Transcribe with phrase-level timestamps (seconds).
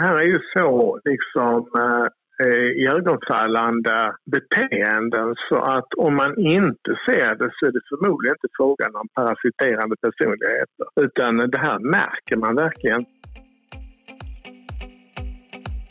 [0.00, 2.06] det här är ju så liksom eh,
[2.42, 8.48] eh iögonfallande beteenden så att om man inte ser det så är det förmodligen inte
[8.56, 13.04] frågan om parasiterande personligheter utan det här märker man verkligen.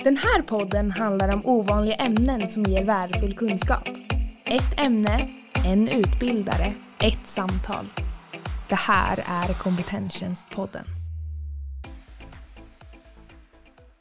[0.03, 3.87] Den här podden handlar om ovanliga ämnen som ger värdefull kunskap.
[4.57, 5.15] Ett ämne,
[5.71, 6.67] en utbildare,
[7.09, 7.85] ett samtal.
[8.69, 10.98] Det här är Kompetenstjänstpodden.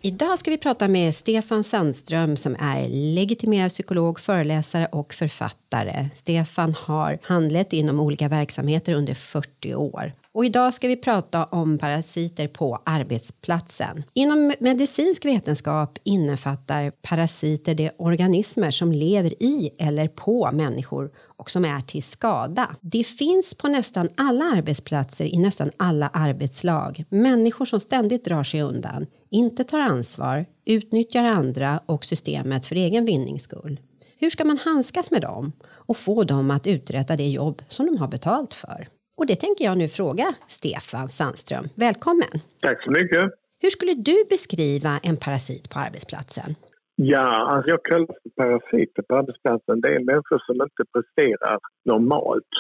[0.09, 6.09] Idag ska vi prata med Stefan Sandström som är legitimerad psykolog, föreläsare och författare.
[6.15, 10.13] Stefan har handlett inom olika verksamheter under 40 år.
[10.33, 14.03] Och idag ska vi prata om parasiter på arbetsplatsen.
[14.15, 21.65] Inom medicinsk vetenskap innefattar parasiter de organismer som lever i eller på människor och som
[21.65, 22.77] är till skada.
[22.81, 27.05] Det finns på nästan alla arbetsplatser i nästan alla arbetslag.
[27.09, 33.05] Människor som ständigt drar sig undan, inte tar ansvar, utnyttjar andra och systemet för egen
[33.05, 33.81] vinnings skull.
[34.21, 35.53] Hur ska man handskas med dem
[35.89, 38.87] och få dem att uträtta det jobb som de har betalt för?
[39.17, 41.65] Och det tänker jag nu fråga Stefan Sandström.
[41.77, 42.35] Välkommen!
[42.61, 43.31] Tack så mycket!
[43.63, 46.51] Hur skulle du beskriva en parasit på arbetsplatsen?
[46.97, 49.81] Ja, alltså jag kallar för parasiter på arbetsplatsen.
[49.81, 52.55] Det är människor som inte presterar normalt.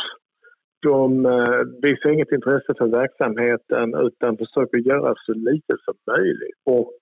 [0.83, 7.01] De eh, visar inget intresse för verksamheten utan försöker göra så lite som möjligt och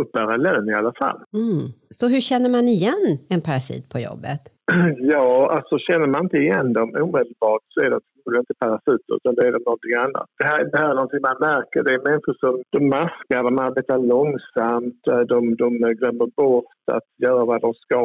[0.00, 1.20] uppbära lön i alla fall.
[1.34, 1.72] Mm.
[1.88, 4.42] Så hur känner man igen en parasit på jobbet?
[5.12, 9.34] Ja, alltså känner man inte igen dem omedelbart så är det förmodligen inte parasiter utan
[9.34, 10.26] det är någonting annat.
[10.38, 11.82] Det här, det här är någonting man märker.
[11.82, 17.08] Det är människor som de maskar, de arbetar långsamt, eh, de, de glömmer bort att
[17.22, 18.02] göra vad de ska.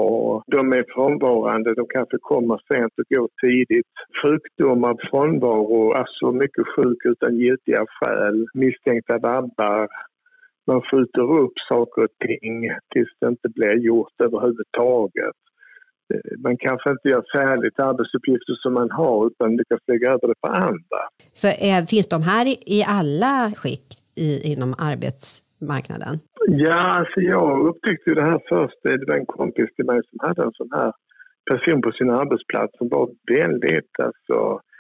[0.47, 3.94] De är frånvarande, de kanske kommer sent och går tidigt.
[4.21, 9.88] Sjukdomar, frånvaro, alltså mycket sjuk utan giltiga skäl, misstänkta vabbar,
[10.67, 15.36] man skjuter upp saker och ting tills det inte blir gjort överhuvudtaget.
[16.13, 20.39] Eh, man kanske inte gör färdigt arbetsuppgifter som man har utan lyckas lägga över det
[20.42, 21.02] på andra.
[21.33, 23.87] Så är, finns de här i, i alla skick
[24.26, 26.20] i, inom arbetsmarknaden?
[26.48, 28.80] Ja, alltså jag upptäckte det här först.
[28.83, 30.92] Det var en kompis till mig som hade en sån här
[31.49, 34.77] person på sin arbetsplats som var väldigt alltså, Eh,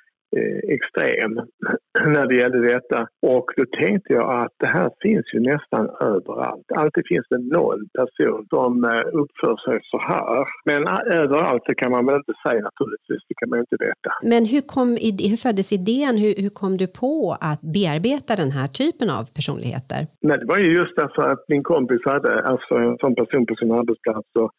[0.75, 1.31] extrem
[2.13, 3.07] när det gällde detta.
[3.21, 6.71] Och då tänkte jag att det här finns ju nästan överallt.
[6.75, 10.45] Alltid finns det någon person som eh, uppför sig så här.
[10.65, 13.79] Men eh, överallt det kan man väl inte säga naturligtvis, det kan man ju inte
[13.87, 14.09] veta.
[14.33, 14.89] Men hur, kom,
[15.31, 19.99] hur föddes idén, hur, hur kom du på att bearbeta den här typen av personligheter?
[20.27, 23.55] Nej, det var ju just därför att min kompis hade alltså en sån person på
[23.55, 24.51] sin arbetsplats och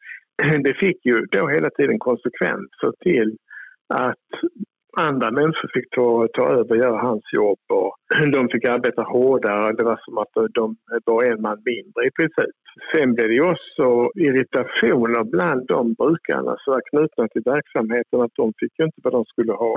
[0.66, 3.36] det fick ju då hela tiden konsekvenser till
[3.94, 4.28] att
[4.96, 7.94] andra människor fick ta, ta över och göra hans jobb och
[8.32, 9.72] de fick arbeta hårdare.
[9.72, 12.56] Det var som att de var en man mindre i princip.
[12.92, 18.34] Sen blev det ju också irritationer bland de brukarna som var knutna till verksamheten att
[18.34, 19.76] de fick ju inte vad de skulle ha.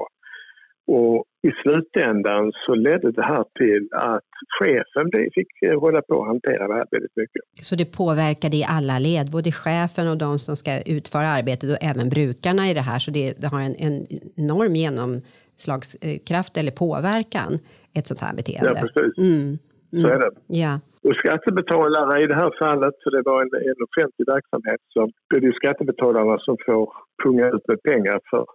[0.97, 5.05] Och i slutändan så ledde det här till att chefen
[5.37, 7.41] fick hålla på att hantera det här väldigt mycket.
[7.67, 11.81] Så det påverkade i alla led, både chefen och de som ska utföra arbetet och
[11.91, 13.95] även brukarna i det här, så det har en, en
[14.41, 17.51] enorm genomslagskraft eller påverkan,
[17.97, 18.79] ett sånt här beteende.
[18.79, 19.13] Ja, precis.
[19.17, 19.57] Mm.
[19.93, 20.03] Mm.
[20.03, 20.31] Så är det.
[20.63, 20.73] Ja.
[21.07, 24.99] Och skattebetalare i det här fallet, för det var en, en offentlig verksamhet, så
[25.35, 26.85] är det ju skattebetalarna som får
[27.23, 28.45] punga ut med pengar för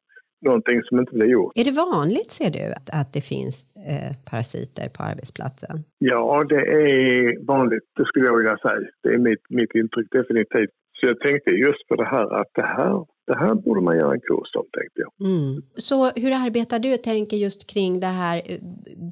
[0.47, 1.53] någonting som inte blir gjort.
[1.61, 3.57] Är det vanligt, ser du, att, att det finns
[3.93, 5.77] eh, parasiter på arbetsplatsen?
[5.99, 8.81] Ja, det är vanligt, det skulle jag vilja säga.
[9.03, 10.75] Det är mitt, mitt intryck definitivt.
[11.01, 14.12] Så jag tänkte just på det här att det här, det här borde man göra
[14.12, 15.12] en kurs om, tänkte jag.
[15.31, 15.62] Mm.
[15.77, 16.97] Så hur arbetar du?
[16.97, 18.43] Tänker just kring det här,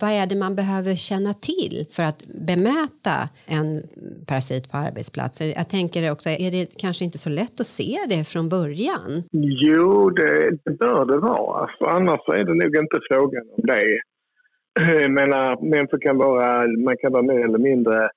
[0.01, 3.17] vad är det man behöver känna till för att bemäta
[3.59, 3.69] en
[4.29, 5.47] parasit på arbetsplatsen?
[5.61, 9.11] Jag tänker också, är det kanske inte så lätt att se det från början?
[9.67, 14.01] Jo, det, det bör det vara, för annars är det nog inte frågan om det.
[15.03, 18.11] Jag menar, människor kan vara, man kan vara mer eller mindre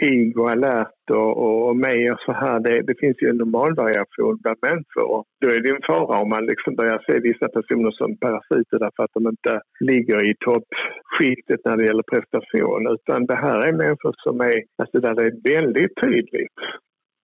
[0.00, 2.60] pigg och alert och, och, med och så här.
[2.60, 5.24] Det, det finns ju en normalvariation bland människor.
[5.40, 9.02] Då är det en fara om man liksom börjar se vissa personer som parasiter därför
[9.02, 12.86] att de inte ligger i toppskiktet när det gäller prestation.
[12.94, 16.58] Utan det här är människor som är, alltså där det är väldigt tydligt,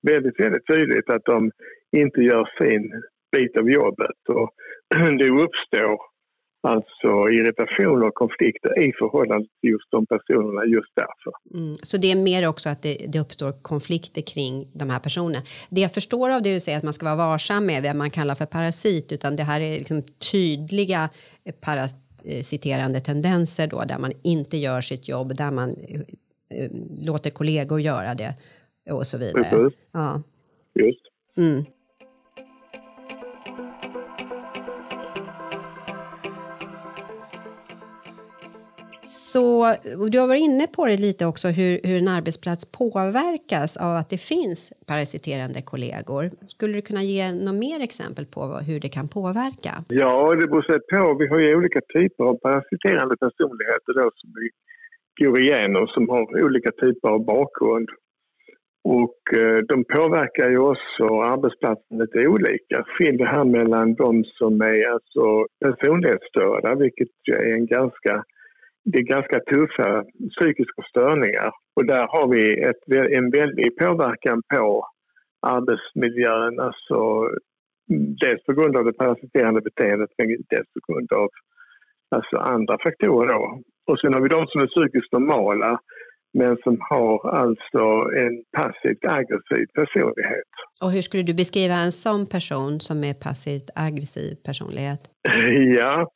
[0.03, 1.51] väldigt, väldigt tydligt att de
[1.97, 3.03] inte gör sin
[3.33, 4.21] bit av jobbet.
[4.29, 4.51] Och
[5.19, 6.16] det uppstår
[6.67, 11.33] alltså irritationer och konflikter i förhållande till just de personerna just därför.
[11.55, 11.75] Mm.
[11.75, 15.43] Så det är mer också att det, det, uppstår konflikter kring de här personerna.
[15.71, 18.11] Det jag förstår av det du säger att man ska vara varsam med vad man
[18.11, 20.03] kallar för parasit utan det här är liksom
[20.33, 21.09] tydliga
[21.61, 25.71] parasiterande tendenser då där man inte gör sitt jobb, där man
[26.51, 28.35] eh, låter kollegor göra det
[28.91, 29.45] och så vidare.
[29.51, 29.79] Precis.
[29.93, 30.23] Ja.
[30.75, 31.03] Just.
[31.37, 31.65] Mm.
[39.37, 39.49] Så
[40.13, 44.11] du har varit inne på det lite också, hur, hur en arbetsplats påverkas av att
[44.15, 44.61] det finns
[44.91, 46.25] parasiterande kollegor.
[46.55, 49.73] Skulle du kunna ge några mer exempel på vad, hur det kan påverka?
[50.03, 51.03] Ja, det beror sig på.
[51.21, 54.47] Vi har ju olika typer av parasiterande personligheter då som vi
[55.25, 57.89] går igenom som har olika typer av bakgrund.
[59.01, 62.77] Och eh, de påverkar ju också arbetsplatsen lite olika.
[62.93, 65.25] Skiljer här mellan de som är alltså
[65.65, 68.25] personlighetsstörda, vilket är en ganska
[68.91, 72.83] det är ganska tuffa psykiska störningar och där har vi ett,
[73.19, 74.87] en väldig påverkan på
[75.43, 76.61] arbetsmiljön.
[76.61, 76.97] Alltså,
[77.91, 81.29] mm, dels på grund av det parasiterande beteendet men dels på grund av
[82.11, 83.33] alltså andra faktorer.
[83.33, 83.61] Då.
[83.87, 85.81] Och sen har vi de som är psykiskt normala
[86.35, 87.85] men som har alltså
[88.23, 90.51] en passivt aggressiv personlighet.
[90.83, 95.03] Och hur skulle du beskriva en sån person som är passivt aggressiv personlighet?
[95.79, 96.09] Ja,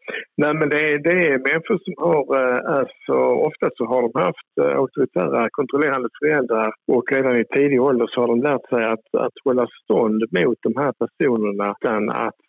[0.43, 3.17] nej men det, är, det är människor som har, eh, alltså
[3.49, 8.21] ofta så har de haft eh, auktoritära kontrollerande föräldrar och redan i tidig ålder så
[8.21, 12.41] har de lärt sig att, att hålla stånd mot de här personerna utan att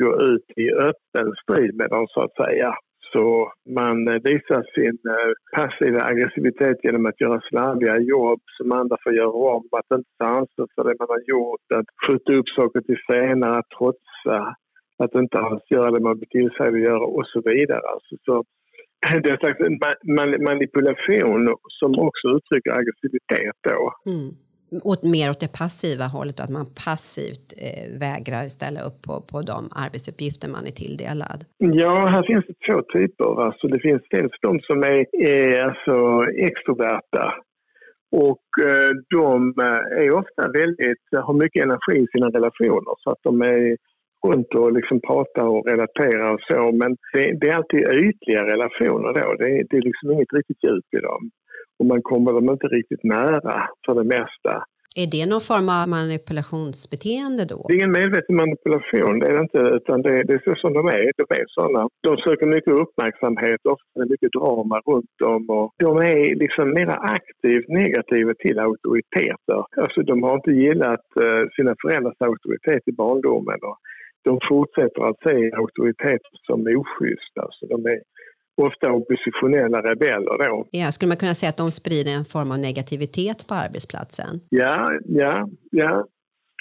[0.00, 2.74] gå ut i öppen strid med dem så att säga.
[3.12, 8.96] Så man eh, visar sin eh, passiva aggressivitet genom att göra slarviga jobb som andra
[9.02, 12.48] får göra om, att inte ta ansvar för det man har gjort, att skjuta upp
[12.48, 14.56] saker till senare, att trotsa,
[14.98, 17.82] att inte alls göra det man blir tillsagd att göra och så vidare.
[17.94, 18.44] Alltså, så
[19.22, 23.92] det är en manipulation som också uttrycker aggressivitet då.
[24.06, 24.30] Mm
[24.92, 29.36] åt, mer åt det passiva hållet, att man passivt eh, vägrar ställa upp på, på
[29.52, 31.40] de arbetsuppgifter man är tilldelad?
[31.82, 33.30] Ja, här finns det två typer.
[33.46, 35.00] Alltså, det finns dels de som är,
[35.38, 35.96] är alltså
[36.48, 37.26] extroverta
[38.12, 43.22] och eh, de eh, är ofta väldigt, har mycket energi i sina relationer så att
[43.22, 43.76] de är
[44.26, 46.72] runt och liksom pratar och relaterar och så.
[46.72, 49.34] Men det, det är alltid ytliga relationer då.
[49.34, 51.30] Det, det är liksom inget riktigt djup i dem
[51.78, 54.64] och man kommer dem inte riktigt nära för det mesta.
[55.02, 57.58] Är det någon form av manipulationsbeteende då?
[57.66, 60.72] Det är ingen medveten manipulation, det är det inte, utan det, det är så som
[60.78, 61.04] de är.
[61.20, 61.82] De är sådana.
[62.06, 67.68] De söker mycket uppmärksamhet, ofta mycket drama runt dem och de är liksom mer aktivt
[67.68, 69.60] negativa till auktoriteter.
[69.82, 73.78] Alltså de har inte gillat uh, sina föräldrars auktoritet i barndomen och
[74.28, 77.40] de fortsätter att se auktoriteter som oschyssta.
[77.46, 77.98] Alltså de är
[78.56, 80.66] ofta oppositionella rebeller då.
[80.70, 84.32] Ja, skulle man kunna säga att de sprider en form av negativitet på arbetsplatsen?
[84.50, 86.06] Ja, ja, ja.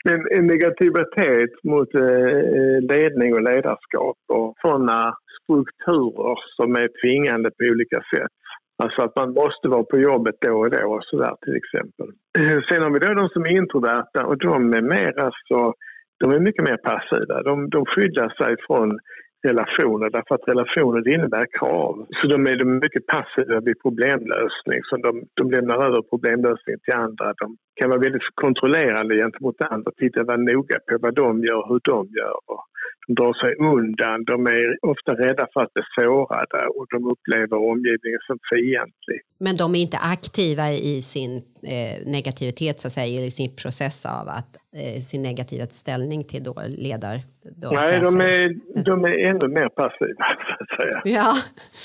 [0.09, 7.63] En, en negativitet mot eh, ledning och ledarskap och sådana strukturer som är tvingande på
[7.73, 8.35] olika sätt.
[8.83, 12.07] Alltså att man måste vara på jobbet då och då och sådär till exempel.
[12.67, 15.73] Sen har vi då de som är introverta och de är mer alltså,
[16.19, 17.43] de är mycket mer passiva.
[17.43, 18.99] De, de skyddar sig från
[19.45, 22.05] relationer därför att relationer innebär krav.
[22.09, 24.79] Så de är, de mycket passiva vid problemlösning.
[24.89, 27.33] Så de, de lämnar över problemlösning till andra.
[27.41, 29.91] De kan vara väldigt kontrollerande gentemot andra.
[29.97, 32.37] Titta vara noga på vad de gör, hur de gör.
[32.51, 32.63] Och
[33.07, 34.23] de drar sig undan.
[34.23, 39.19] De är ofta rädda för att bli sårade och de upplever omgivningen som fientlig.
[39.39, 41.35] Men de är inte aktiva i sin
[41.73, 46.43] eh, negativitet, så att säga, i sin process av att eh, sin negativa ställning till
[46.43, 46.53] då
[46.87, 47.17] ledar
[47.55, 51.01] då Nej, de är, de är ännu mer passiva, så att säga.
[51.05, 51.33] Ja,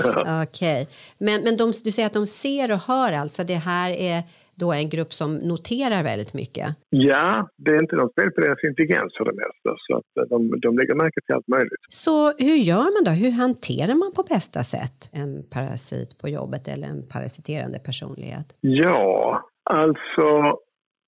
[0.05, 0.43] ja.
[0.43, 0.83] okej.
[0.83, 0.95] Okay.
[1.19, 4.23] Men, men de, du säger att de ser och hör alltså, det här är
[4.61, 6.69] då en grupp som noterar väldigt mycket?
[6.91, 7.97] Ja, det är inte
[8.35, 11.49] på deras intelligens för det mesta, så att eh, de, de lägger märke till allt
[11.49, 11.83] möjligt.
[11.89, 13.11] Så hur gör man då?
[13.11, 18.47] Hur hanterar man på bästa sätt en parasit på jobbet eller en parasiterande personlighet?
[18.61, 20.27] Ja, alltså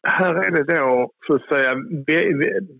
[0.08, 1.74] här är det då, så att säga,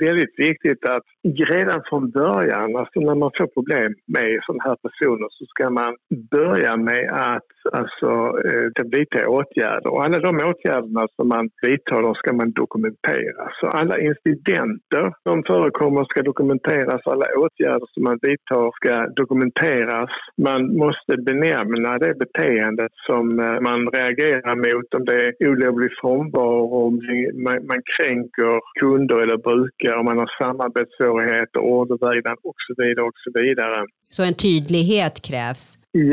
[0.01, 1.03] väldigt viktigt att
[1.49, 5.97] redan från början, alltså när man får problem med sådana här personer så ska man
[6.31, 8.11] börja med att alltså,
[8.49, 9.91] eh, vidta åtgärder.
[9.93, 13.43] Och alla de åtgärderna som man vidtar, de ska man dokumentera.
[13.61, 20.11] Så alla incidenter som förekommer ska dokumenteras, alla åtgärder som man vidtar ska dokumenteras.
[20.43, 26.87] Man måste benämna det beteendet som eh, man reagerar mot, om det är olovlig frånvaro,
[26.87, 27.01] om
[27.45, 33.31] man, man kränker kunder eller brukare, man har samarbetssvårigheter, ordervägran och så vidare och så
[33.41, 33.79] vidare.
[34.17, 35.65] Så en tydlighet krävs?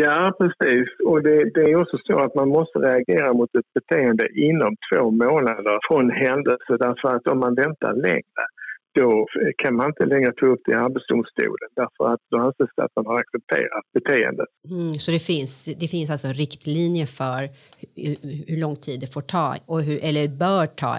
[0.04, 0.88] Ja, precis.
[1.10, 5.12] Och det, det, är också så att man måste reagera mot ett beteende inom två
[5.12, 8.44] månader från händelse därför att om man väntar längre
[9.00, 9.28] då
[9.62, 12.96] kan man inte längre ta upp det i Arbetsdomstolen därför att då anses det att
[12.96, 14.50] man har accepterat beteendet.
[14.70, 17.42] Mm, så det finns, det finns alltså riktlinjer för
[18.04, 18.16] hur,
[18.50, 20.94] hur lång tid det får ta, och hur, eller bör ta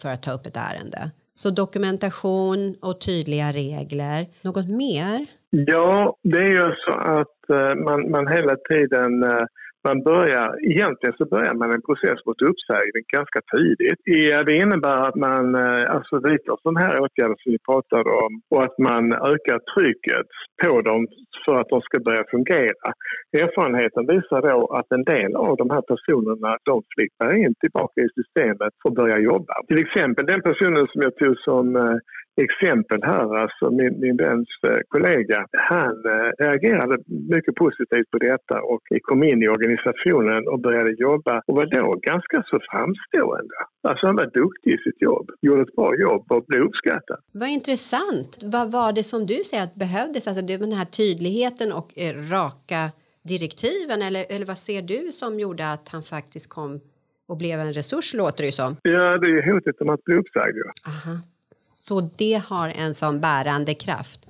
[0.00, 1.02] för att ta upp ett ärende.
[1.34, 4.20] Så dokumentation och tydliga regler.
[4.48, 5.16] Något mer?
[5.50, 9.44] Ja, det är ju så att eh, man, man hela tiden eh,
[9.84, 14.00] man börjar, egentligen så börjar man en process mot uppsägning ganska tidigt.
[14.46, 18.64] Det innebär att man eh, alltså vidtar sådana här åtgärder som vi pratade om och
[18.64, 20.26] att man ökar trycket
[20.62, 21.06] på dem
[21.44, 22.88] för att de ska börja fungera.
[23.32, 28.08] Erfarenheten visar då att en del av de här personerna de flyttar in tillbaka i
[28.18, 29.54] systemet och börjar jobba.
[29.68, 31.96] Till exempel den personen som jag tog som eh,
[32.36, 35.94] exempel här, alltså min, min väns eh, kollega, han
[36.38, 41.66] reagerade mycket positivt på detta och kom in i organisationen och började jobba och var
[41.66, 43.54] då ganska så framstående.
[43.88, 47.18] Alltså han var duktig i sitt jobb, gjorde ett bra jobb och blev uppskattad.
[47.32, 48.38] Vad intressant.
[48.52, 50.26] Vad var det som du säger att behövdes?
[50.28, 52.82] Alltså den här tydligheten och eh, raka
[53.22, 56.80] direktiven eller, eller vad ser du som gjorde att han faktiskt kom
[57.28, 58.76] och blev en resurs låter det som?
[58.82, 60.56] Ja, det är hotet om att bli uppsagd.
[60.86, 61.14] Aha.
[61.88, 64.20] Så det har en sån bärande kraft?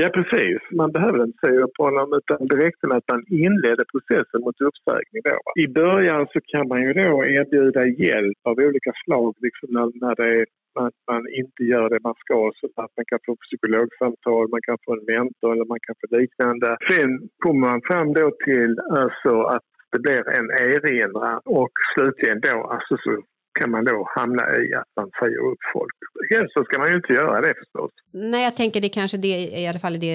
[0.00, 0.58] Ja, precis.
[0.80, 4.60] Man behöver inte säga upp honom utan det räckte med att man inledde processen mot
[4.68, 5.20] uppsägning.
[5.28, 5.38] Då.
[5.64, 10.14] I början så kan man ju då erbjuda hjälp av olika slag liksom när, när
[10.20, 10.46] det är
[10.78, 14.78] man, man inte gör det man ska så att man kan få psykologsamtal, man kan
[14.84, 16.68] få en mentor eller man kan få liknande.
[16.90, 17.10] Sen
[17.42, 22.96] kommer man fram då till alltså att det blir en erinran och slutligen då alltså
[23.04, 23.12] så
[23.60, 25.96] kan man då hamna i att man säger upp folk.
[26.30, 27.90] Helst så ska man ju inte göra det förstås.
[28.32, 30.14] Nej, jag tänker det kanske det, i alla fall i det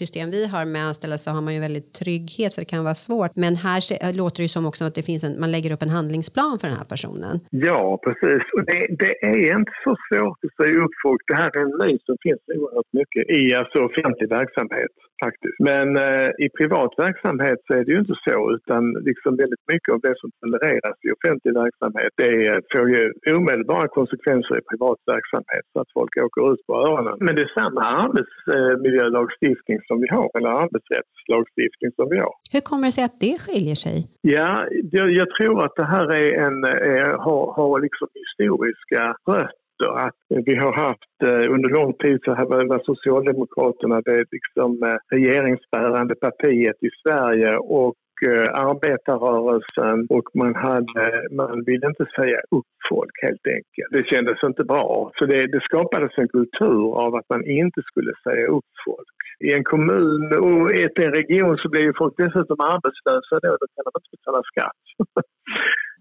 [0.00, 3.00] system vi har med anställda så har man ju väldigt trygghet så det kan vara
[3.08, 3.32] svårt.
[3.44, 3.80] Men här
[4.20, 6.66] låter det ju som också att det finns en, man lägger upp en handlingsplan för
[6.70, 7.34] den här personen.
[7.68, 8.42] Ja, precis.
[8.54, 11.22] Och det, det är inte så svårt att säga upp folk.
[11.30, 14.94] Det här är en ny som finns oerhört mycket i alltså offentlig verksamhet
[15.24, 15.58] faktiskt.
[15.70, 19.90] Men eh, i privat verksamhet så är det ju inte så utan liksom väldigt mycket
[19.94, 22.32] av det som tolereras i offentlig verksamhet det
[22.72, 23.02] får ju
[23.36, 27.16] omedelbara konsekvenser i privat verksamhet så att folk åker ut på öronen.
[27.20, 32.34] Men det är samma arbetsmiljölagstiftning som vi har eller arbetsrättslagstiftning som vi har.
[32.54, 33.96] Hur kommer det sig att det skiljer sig?
[34.20, 39.60] Ja, jag, jag tror att det här är en, är, har, har liksom historiska rötter
[40.06, 46.14] att vi har haft eh, under lång tid så var Socialdemokraterna det liksom eh, regeringsbärande
[46.14, 47.94] partiet i Sverige och
[48.68, 53.90] arbetarrörelsen och man, hade, man ville inte säga upp folk helt enkelt.
[53.90, 55.10] Det kändes inte bra.
[55.18, 59.08] Så det, det skapades en kultur av att man inte skulle säga upp folk.
[59.40, 63.66] I en kommun och i en region så blir ju folk dessutom arbetslösa då, då
[63.74, 64.82] kan de inte betala skatt.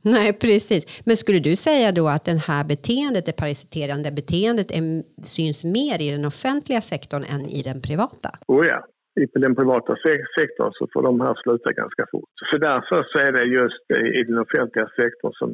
[0.02, 1.02] Nej, precis.
[1.06, 4.84] Men skulle du säga då att det här beteendet, det parasiterande beteendet, är,
[5.24, 8.30] syns mer i den offentliga sektorn än i den privata?
[8.48, 8.86] Oh ja,
[9.24, 9.96] i den privata
[10.38, 12.30] sektorn så får de här sluta ganska fort.
[12.50, 13.84] Så därför så är det just
[14.20, 15.50] i den offentliga sektorn som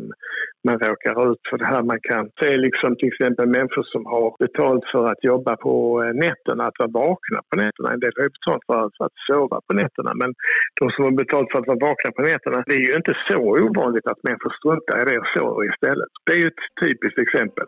[0.67, 1.81] man råkar ut för det här.
[1.83, 6.13] Man kan se liksom till exempel människor som har betalt för att jobba på eh,
[6.25, 7.93] nätterna, att vara vakna på nätterna.
[7.93, 8.63] En del har ju betalt
[8.97, 10.33] för att sova på nätterna men
[10.79, 13.39] de som har betalt för att vara vakna på nätterna, det är ju inte så
[13.65, 16.11] ovanligt att människor struntar i det och sover istället.
[16.25, 17.67] Det är ju ett typiskt exempel.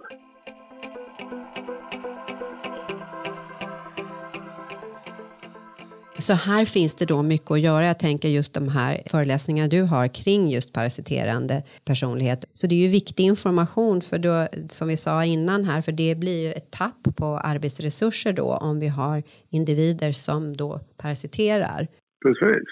[6.20, 7.86] Så här finns det då mycket att göra.
[7.86, 12.46] Jag tänker just de här föreläsningarna du har kring just parasiterande personlighet.
[12.54, 16.16] Så det är ju viktig information för då, som vi sa innan här, för det
[16.16, 21.88] blir ju ett tapp på arbetsresurser då om vi har individer som då parasiterar.
[22.26, 22.68] Precis.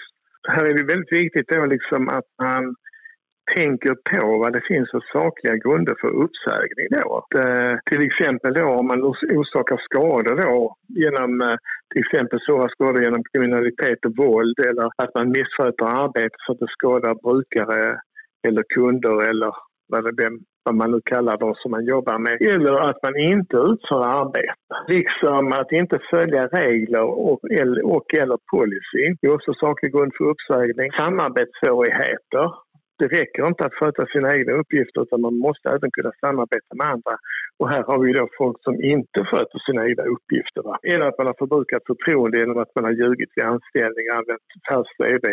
[0.48, 2.74] Här är det väldigt viktigt då liksom att man
[3.54, 7.16] tänker på vad det finns för sakliga grunder för uppsägning då.
[7.18, 9.02] Att, eh, till exempel då om man
[9.38, 11.56] orsakar skador då genom eh,
[11.92, 16.58] till exempel svåra skador genom kriminalitet och våld eller att man missköter arbetet så att
[16.58, 18.00] det skadar brukare
[18.46, 19.52] eller kunder eller
[19.88, 20.30] vad, det,
[20.64, 22.42] vad man nu kallar de som man jobbar med.
[22.42, 24.54] Eller att man inte utför arbete.
[24.88, 27.44] Liksom att inte följa regler och,
[27.84, 29.16] och eller policy.
[29.20, 30.92] Det är också saklig grund för uppsägning.
[30.92, 32.65] Samarbetssvårigheter
[32.98, 36.86] det räcker inte att sköta sina egna uppgifter utan man måste även kunna samarbeta med
[36.94, 37.14] andra.
[37.58, 40.62] Och här har vi då folk som inte sköter sina egna uppgifter.
[40.62, 40.78] Va?
[40.82, 44.96] Eller att man har förbrukat förtroende genom att man har ljugit vid anställning, använt falskt
[44.96, 45.24] CV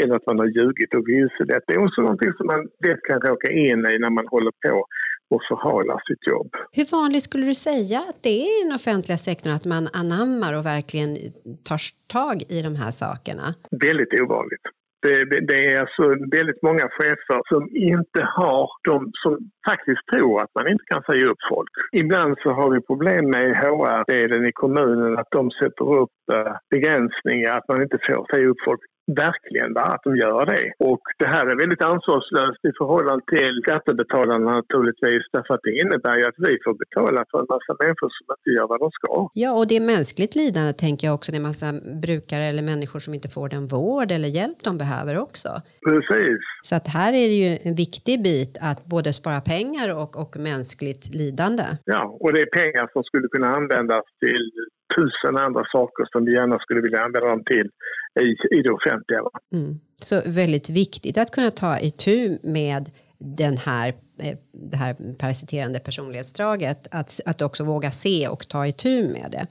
[0.00, 1.64] eller att man har ljugit och vilselett.
[1.66, 4.86] Det är också någonting som man lätt kan råka in i när man håller på
[5.34, 6.50] och förhalar sitt jobb.
[6.72, 10.52] Hur vanligt skulle du säga att det är i den offentliga sektorn att man anammar
[10.58, 11.10] och verkligen
[11.68, 11.80] tar
[12.18, 13.46] tag i de här sakerna?
[13.70, 14.66] Väldigt ovanligt.
[15.02, 19.38] Det, det, är alltså väldigt många chefer som inte har de som
[19.70, 21.70] faktiskt tror att man inte kan säga upp folk.
[21.92, 27.56] Ibland så har vi problem med HR-delen i kommunen att de sätter upp eh, begränsningar
[27.56, 28.80] att man inte får säga upp folk
[29.14, 30.72] verkligen va, att de gör det.
[30.78, 36.16] Och det här är väldigt ansvarslöst i förhållande till skattebetalarna naturligtvis därför att det innebär
[36.16, 39.28] ju att vi får betala för en massa människor som inte gör vad de ska.
[39.34, 41.32] Ja, och det är mänskligt lidande tänker jag också.
[41.32, 41.68] Det är massa
[42.06, 45.50] brukare eller människor som inte får den vård eller hjälp de behöver också.
[45.88, 46.40] Precis.
[46.68, 50.32] Så att här är det ju en viktig bit att både spara pengar och, och
[50.50, 51.66] mänskligt lidande.
[51.84, 54.44] Ja, och det är pengar som skulle kunna användas till
[54.96, 57.68] tusen andra saker som vi gärna skulle vilja använda dem till
[58.20, 59.20] i, i det offentliga.
[59.52, 59.80] Mm.
[60.02, 63.94] Så väldigt viktigt att kunna ta itu med den här,
[64.70, 69.46] det här parasiterande personlighetsdraget, att, att också våga se och ta itu med det.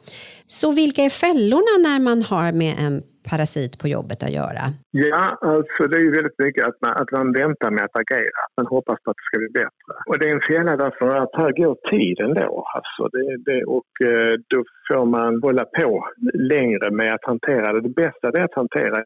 [0.47, 4.63] Så vilka är fällorna när man har med en parasit på jobbet att göra?
[4.91, 8.41] Ja, alltså det är ju väldigt mycket att man, att man väntar med att agera.
[8.57, 9.93] Man hoppas på att det ska bli bättre.
[10.07, 12.51] Och det är en fälla därför att här går tiden då.
[12.77, 15.89] Alltså det, det, och eh, då får man hålla på
[16.33, 17.81] längre med att hantera det.
[17.81, 18.97] Det bästa är att hantera,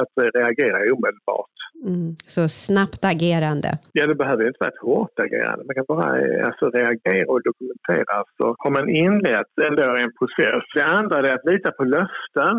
[0.00, 1.56] att reagera omedelbart.
[1.86, 2.16] Mm.
[2.26, 3.70] Så snabbt agerande?
[3.92, 5.66] Ja, det behöver inte vara ett hårt.
[5.66, 8.14] Man kan bara eh, alltså, reagera och dokumentera.
[8.36, 10.62] Så har man inlett ändå en process.
[10.74, 12.56] Det andra är att lita på löften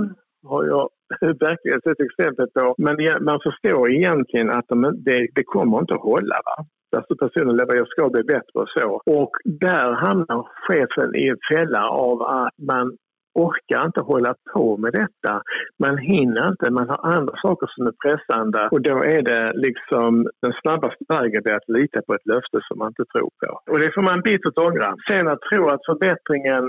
[0.52, 0.90] har jag
[1.48, 2.76] verkligen sett exempel på.
[2.78, 6.36] Men man förstår egentligen att de, det, det kommer inte att hålla.
[6.46, 6.66] Va?
[6.98, 9.02] Alltså personen lever, jag ska bli bättre och så.
[9.06, 12.98] Och där hamnar chefen i en fälla av att man
[13.34, 15.42] orkar inte hålla på med detta.
[15.80, 20.28] Man hinner inte, man har andra saker som är pressande och då är det liksom
[20.42, 23.72] den snabbaste vägen att lita på ett löfte som man inte tror på.
[23.72, 24.96] Och det får man bittert ångra.
[25.08, 26.64] Sen att tro att förbättringen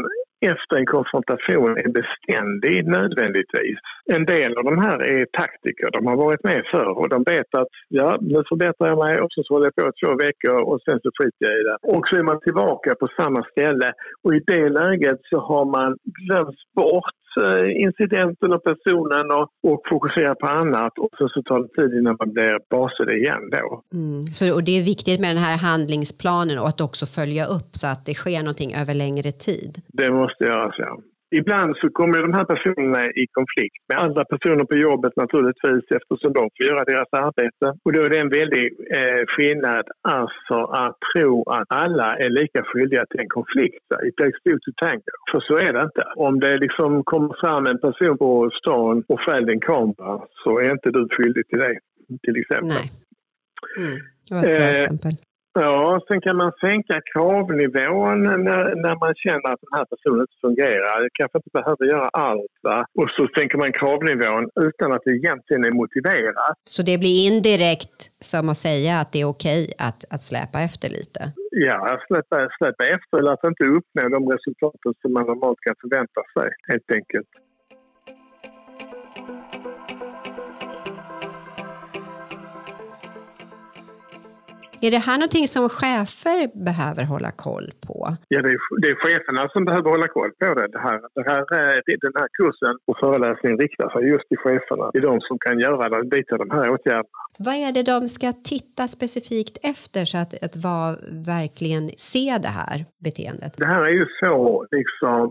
[0.50, 3.78] efter en konfrontation är beständig nödvändigtvis.
[4.04, 7.54] En del av de här är taktiker, de har varit med förr och de vet
[7.54, 11.00] att ja, nu förbättrar jag mig och så håller jag på två veckor och sen
[11.02, 11.76] så skiter jag i det.
[11.83, 13.92] Och så är man tillbaka på samma ställe
[14.25, 19.80] och i det läget så har man glömt bort eh, incidenten och personen och, och
[19.90, 23.82] fokuserar på annat och sen så tar det tid innan man blir basad igen då.
[23.92, 24.23] Mm.
[24.26, 27.87] Så, och det är viktigt med den här handlingsplanen och att också följa upp så
[27.92, 29.73] att det sker någonting över längre tid?
[30.00, 30.99] Det måste göras, ja.
[31.41, 36.33] Ibland så kommer de här personerna i konflikt med andra personer på jobbet naturligtvis eftersom
[36.33, 37.67] de får göra deras arbete.
[37.85, 38.65] Och då är det en väldig
[38.99, 43.85] eh, skillnad alltså att tro att alla är lika skyldiga till en konflikt.
[44.09, 45.13] It takes two to tango.
[45.30, 46.04] För så är det inte.
[46.17, 50.71] Om det liksom kommer fram en person på stan och stjäl din kamera så är
[50.73, 51.78] inte du skyldig till det,
[52.26, 52.76] till exempel.
[52.76, 52.89] Nej.
[53.78, 53.99] Mm.
[54.28, 55.13] Det var ett bra eh, exempel.
[55.54, 60.38] Ja, sen kan man sänka kravnivån när, när man känner att den här personen inte
[60.47, 61.02] fungerar.
[61.02, 62.54] Jag kanske inte behöver göra allt.
[62.62, 62.78] Va?
[63.00, 66.56] Och så sänker man kravnivån utan att det egentligen är motiverat.
[66.76, 67.99] Så det blir indirekt
[68.32, 71.21] som att säga att det är okej att, att släpa efter lite?
[71.69, 76.21] Ja, släppa, släppa efter eller att inte uppnå de resultaten som man normalt kan förvänta
[76.34, 77.30] sig, helt enkelt.
[84.86, 87.97] Är det här någonting som chefer behöver hålla koll på?
[88.34, 90.66] Ja, det är, det är cheferna som behöver hålla koll på det.
[90.75, 91.40] det, här, det här,
[92.06, 94.90] den här kursen och föreläsningen riktar sig just till cheferna.
[94.92, 97.18] Det är de som kan göra det, vidta de här åtgärderna.
[97.38, 100.88] Vad är det de ska titta specifikt efter så att, att var,
[101.34, 103.52] verkligen se det här beteendet?
[103.62, 105.25] Det här är ju så liksom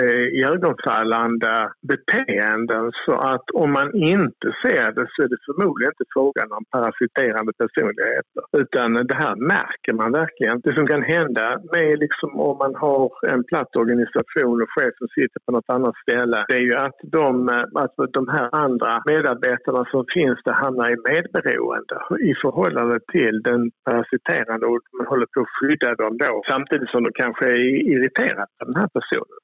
[0.00, 2.92] Eh, iögonfallande beteenden.
[3.04, 7.52] Så att om man inte ser det så är det förmodligen inte frågan om parasiterande
[7.62, 8.42] personligheter.
[8.62, 10.60] Utan det här märker man verkligen.
[10.64, 15.40] Det som kan hända med liksom om man har en platt organisation och chefen sitter
[15.46, 20.04] på något annat ställe det är ju att de, alltså de här andra medarbetarna som
[20.14, 21.96] finns där hamnar i medberoende
[22.30, 27.02] i förhållande till den parasiterande och man håller på att skydda dem då samtidigt som
[27.02, 27.60] de kanske är
[27.92, 29.38] irriterade på den här personen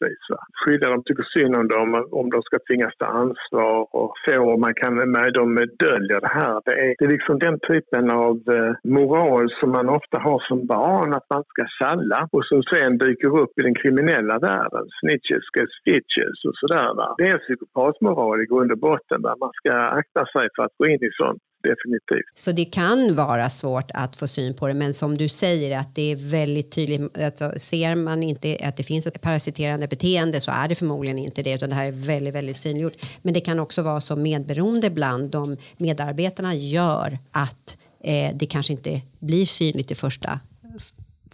[0.00, 0.30] naturligtvis.
[0.30, 0.38] Va?
[0.64, 4.74] Skydda dem, tycker synd om dem, om de ska tvingas ta ansvar och så man
[4.74, 6.60] kan med dem dölja det här.
[6.64, 10.66] Det är, det är liksom den typen av eh, moral som man ofta har som
[10.66, 14.84] barn, att man ska tjalla och som sen dyker upp i den kriminella världen.
[15.00, 16.94] Snitches get stitches och sådär.
[16.94, 17.14] Va?
[17.18, 19.22] Det är psykopatmoral i grund och botten.
[19.22, 19.36] Va?
[19.40, 22.30] Man ska akta sig för att gå in i sånt definitivt.
[22.34, 25.94] Så det kan vara svårt att få syn på det, men som du säger att
[25.94, 30.52] det är väldigt tydligt, alltså, ser man inte att det finns ett parasiterande beteende så
[30.52, 32.96] är det förmodligen inte det, utan det här är väldigt, väldigt synliggjort.
[33.22, 38.72] Men det kan också vara så medberoende bland de medarbetarna gör att eh, det kanske
[38.72, 40.40] inte blir synligt i första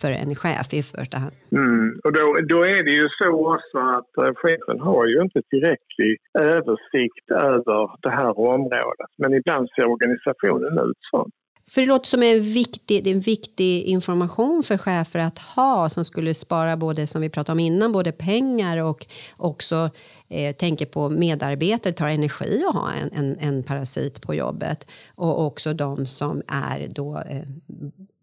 [0.00, 1.34] för en chef i första hand.
[1.52, 2.00] Mm.
[2.04, 6.12] Och då, då är det ju så också att eh, chefen har ju inte tillräcklig
[6.38, 9.10] översikt över det här området.
[9.18, 11.28] Men ibland ser organisationen ut så.
[11.70, 15.88] För det låter som en viktig, det är en viktig information för chefer att ha
[15.88, 19.06] som skulle spara både, som vi pratade om innan, både pengar och
[19.36, 19.90] också
[20.28, 25.46] eh, tänker på medarbetare, tar energi att ha en, en, en, parasit på jobbet och
[25.46, 27.42] också de som är då eh,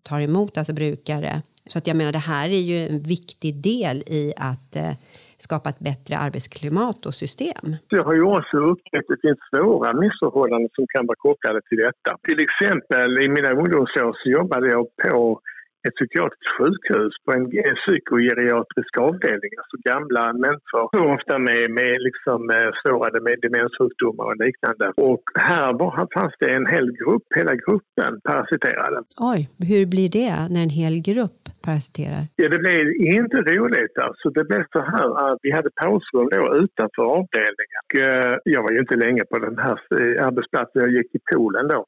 [0.03, 1.41] tar emot, alltså brukare.
[1.67, 4.91] Så att jag menar, det här är ju en viktig del i att eh,
[5.38, 7.67] skapa ett bättre arbetsklimat och system.
[7.89, 11.78] Jag har ju också upptäckt att det finns svåra missförhållanden som kan vara kopplade till
[11.78, 12.12] detta.
[12.23, 15.41] Till exempel i mina ungdomsår så jobbade jag på
[15.88, 17.45] ett psykiatriskt sjukhus på en
[17.82, 23.10] psykogeriatrisk avdelning, alltså gamla människor, ofta med, med liksom, eh, svåra
[23.45, 24.86] demenssjukdomar och liknande.
[24.97, 28.97] Och här, var, fanns det en hel grupp, hela gruppen parasiterade.
[29.34, 32.23] Oj, hur blir det när en hel grupp parasiterar?
[32.41, 32.80] Ja, det blev
[33.17, 34.25] inte roligt alltså.
[34.38, 37.82] Det blev så här att vi hade pausrum då utanför avdelningen.
[37.86, 41.19] Och, eh, jag var ju inte länge på den här eh, arbetsplatsen, jag gick i
[41.32, 41.86] poolen då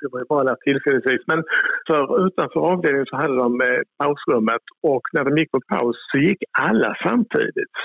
[0.00, 1.22] det var ju bara där tillfälligtvis.
[1.26, 1.44] Men
[1.86, 6.18] för utanför avdelningen så hade de eh, pausrummet och när de gick på paus så
[6.18, 7.76] gick alla samtidigt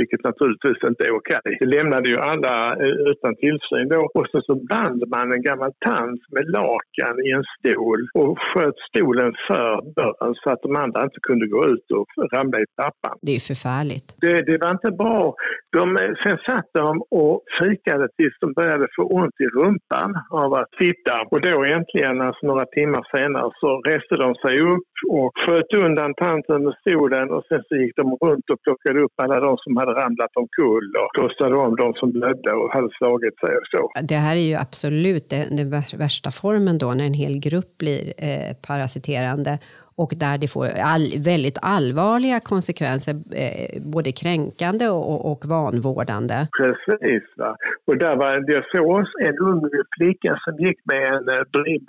[0.00, 1.40] vilket naturligtvis inte är okej.
[1.44, 1.56] Okay.
[1.60, 5.72] Det lämnade ju alla eh, utan tillsyn då och så, så band man en gammal
[5.84, 11.02] tant med lakan i en stol och sköt stolen för dörren så att de andra
[11.08, 13.16] inte kunde gå ut och ramla i trappan.
[13.26, 14.08] Det är förfärligt.
[14.24, 15.34] Det, det var inte bra.
[15.76, 15.86] De,
[16.22, 21.14] sen satt de och fikade tills de började få ont i rumpan av att titta
[21.30, 26.14] och då äntligen, alltså några timmar senare, så reste de sig upp och sköt undan
[26.14, 29.76] tanten med stolen och sen så gick de runt och plockade upp alla de som
[29.76, 33.66] hade hade ramlat omkull och krossade om de som blödde och hade slagit sig och
[33.70, 33.82] så.
[34.02, 38.52] Det här är ju absolut den värsta formen då när en hel grupp blir eh,
[38.66, 39.58] parasiterande
[40.02, 46.38] och där det får all, väldigt allvarliga konsekvenser, eh, både kränkande och, och vanvårdande.
[46.60, 47.24] Precis.
[47.36, 47.50] Va?
[47.86, 49.62] Och där var, jag såg en ung
[49.98, 51.42] flicka som gick med en eh,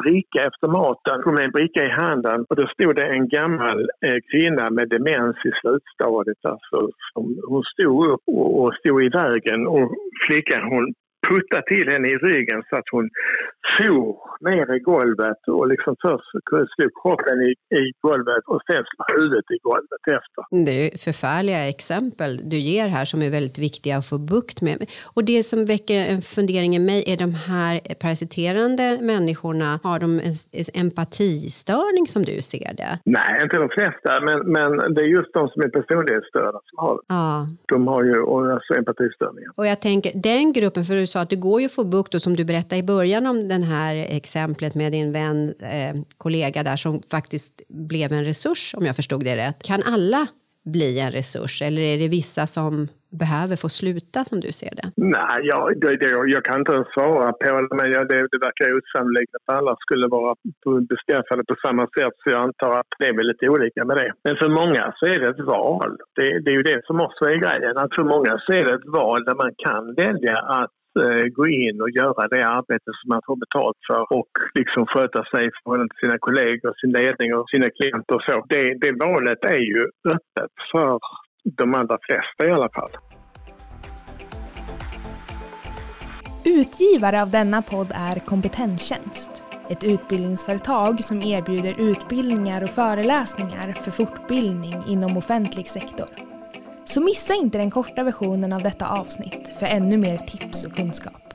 [0.04, 3.80] bricka efter maten, hon med en bricka i handen och då stod det en gammal
[4.06, 6.42] eh, kvinna med demens i slutstadiet.
[6.54, 6.78] Alltså,
[7.14, 9.86] som, hon stod upp och, och stod i vägen och
[10.28, 10.94] flickan hon
[11.30, 13.10] putta till henne i ryggen så att hon
[13.78, 16.24] for ner i golvet och liksom först
[16.76, 20.42] slog kroppen i, i golvet och sen slog huvudet i golvet efter.
[20.66, 24.78] Det är förfärliga exempel du ger här som är väldigt viktiga att få bukt med.
[25.16, 30.10] Och det som väcker en fundering i mig, är de här parasiterande människorna, har de
[30.30, 30.36] en
[30.84, 32.94] empatistörning som du ser det?
[33.18, 36.94] Nej, inte de flesta, men, men det är just de som är personlighetsstörda som har
[36.96, 37.02] det.
[37.08, 37.48] Ja.
[37.74, 38.18] De har ju
[38.56, 39.52] alltså empatistörningar.
[39.56, 42.16] Och jag tänker, den gruppen, för du sa att det går ju att få bukt
[42.16, 46.64] och som du berättade i början om den här exemplet med din vän, eh, kollega
[46.64, 49.64] där som faktiskt blev en resurs om jag förstod det rätt.
[49.64, 50.28] Kan alla
[50.76, 52.88] bli en resurs eller är det vissa som
[53.24, 54.88] behöver få sluta som du ser det?
[55.18, 58.78] Nej, jag, det, det, jag kan inte svara på det, men jag, det, det verkar
[58.78, 60.36] osannolikt att alla skulle vara
[60.94, 64.12] beskaffade på samma sätt, så jag antar att det är väl lite olika med det.
[64.24, 65.92] Men för många så är det ett val.
[66.16, 68.74] Det, det är ju det som också är grejen, att för många så är det
[68.76, 73.08] ett val där man kan välja att Eh, gå in och göra det arbete som
[73.14, 77.36] man får betalt för och liksom sköta sig i förhållande till sina kollegor, sin ledning
[77.36, 78.46] och sina klienter och så.
[78.50, 79.82] Det, det valet är ju
[80.16, 81.00] öppet för
[81.58, 82.92] de allra flesta i alla fall.
[86.46, 89.32] Utgivare av denna podd är Kompetenstjänst.
[89.70, 96.27] Ett utbildningsföretag som erbjuder utbildningar och föreläsningar för fortbildning inom offentlig sektor.
[96.90, 101.27] Så missa inte den korta versionen av detta avsnitt för ännu mer tips och kunskap.